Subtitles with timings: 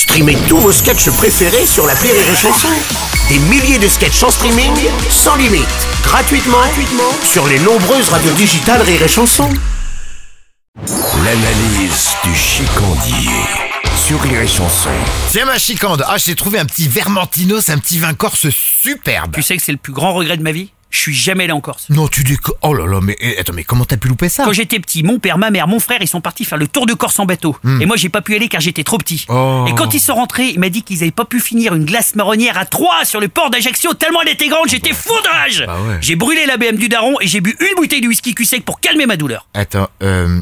[0.00, 2.70] Streamez tous vos sketchs préférés sur la Rire et Chanson.
[3.28, 4.72] Des milliers de sketchs en streaming,
[5.10, 5.68] sans limite,
[6.02, 9.50] gratuitement, gratuitement sur les nombreuses radios digitales Rire et Chanson.
[11.22, 13.28] L'analyse du chicandier
[13.94, 14.88] sur Rire et Chanson.
[15.28, 19.34] Tiens ma chicande, ah j'ai trouvé un petit Vermentinos, un petit vin corse superbe.
[19.34, 20.70] Tu sais que c'est le plus grand regret de ma vie?
[20.90, 21.86] Je suis jamais allé en Corse.
[21.88, 22.54] Non tu déco...
[22.62, 25.02] Oh là là, mais eh, attends, mais comment t'as pu louper ça Quand j'étais petit,
[25.02, 27.26] mon père, ma mère, mon frère, ils sont partis faire le tour de Corse en
[27.26, 27.56] bateau.
[27.80, 29.24] Et moi, j'ai pas pu aller car j'étais trop petit.
[29.28, 29.34] Hmm.
[29.34, 29.64] Oh.
[29.68, 32.14] Et quand ils sont rentrés, il m'a dit qu'ils avaient pas pu finir une glace
[32.16, 35.64] marronnière à 3 sur le port d'Ajaccio tellement elle était grande, j'étais fou de rage.
[35.66, 35.98] Bah ouais.
[36.00, 38.64] J'ai brûlé la BM du daron et j'ai bu une bouteille de whisky cul sec
[38.64, 39.46] pour calmer ma douleur.
[39.54, 40.40] Attends, euh...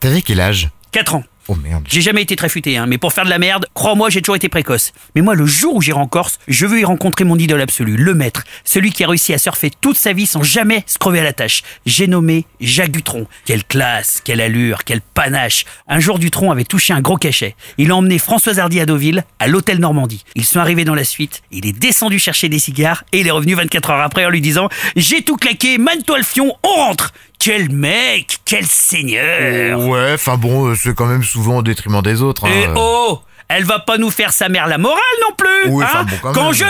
[0.00, 0.70] T'avais quel âge?
[0.92, 1.24] 4 ans.
[1.52, 1.84] Oh merde.
[1.88, 4.36] J'ai jamais été très futé, hein, mais pour faire de la merde, crois-moi, j'ai toujours
[4.36, 4.92] été précoce.
[5.16, 7.96] Mais moi, le jour où j'irai en Corse, je veux y rencontrer mon idole absolu,
[7.96, 11.18] le maître, celui qui a réussi à surfer toute sa vie sans jamais se crever
[11.18, 11.64] à la tâche.
[11.86, 13.26] J'ai nommé Jacques Dutronc.
[13.46, 15.64] Quelle classe, quelle allure, quel panache.
[15.88, 17.56] Un jour, Dutronc avait touché un gros cachet.
[17.78, 20.24] Il a emmené Françoise Hardy à Deauville, à l'hôtel Normandie.
[20.36, 23.32] Ils sont arrivés dans la suite, il est descendu chercher des cigares et il est
[23.32, 27.12] revenu 24 heures après en lui disant J'ai tout claqué, mane-toi le fion, on rentre.
[27.42, 29.80] Quel mec, quel seigneur.
[29.88, 32.46] Ouais, enfin bon, euh, c'est quand même souvent au détriment des autres.
[32.46, 32.50] hein.
[32.52, 33.20] Et oh
[33.52, 36.44] elle va pas nous faire sa mère la morale non plus Oui, hein bon, quand
[36.44, 36.52] même.
[36.52, 36.64] je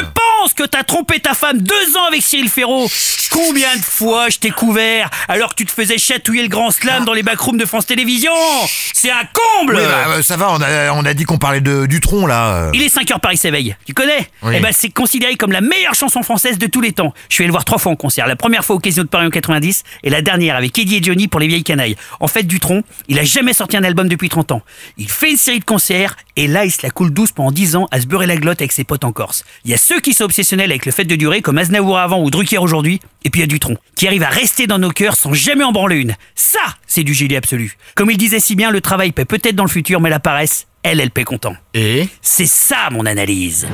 [0.49, 2.89] que t'as trompé ta femme deux ans avec Cyril Ferraud,
[3.31, 7.05] combien de fois je t'ai couvert alors que tu te faisais chatouiller le grand slam
[7.05, 8.33] dans les backrooms de France Télévisions?
[8.95, 11.61] C'est un comble Oui, bah, euh, ça va, on a, on a dit qu'on parlait
[11.61, 12.71] de, du tronc là.
[12.75, 13.77] il est 5 heures Paris s'éveille.
[13.87, 14.29] Tu connais?
[14.43, 14.55] Oui.
[14.57, 17.13] Eh ben c'est considéré comme la meilleure chanson française de tous les temps.
[17.29, 18.27] Je suis allé le voir trois fois en concert.
[18.27, 21.03] La première fois au Casino de Paris en 90 et la dernière avec Eddie et
[21.03, 21.97] Johnny pour les vieilles canailles.
[22.21, 24.63] En fait, Dutronc, il a jamais sorti un album depuis 30 ans.
[24.97, 27.77] Il fait une série de concerts et là il se la coule douce pendant 10
[27.77, 29.45] ans à se beurrer la glotte avec ses potes en Corse.
[29.65, 32.31] Il y a ceux qui obsessionnels avec le fait de durer comme Aznavour avant ou
[32.31, 35.17] Drucker aujourd'hui et puis il y a Dutronc qui arrive à rester dans nos cœurs
[35.17, 36.15] sans jamais en branler une.
[36.37, 37.77] Ça, c'est du génie absolu.
[37.97, 40.69] Comme il disait si bien, le travail paie peut-être dans le futur mais la paresse,
[40.85, 41.57] elle, elle paie content.
[41.75, 42.07] Et?
[42.23, 43.67] C'est ça mon analyse.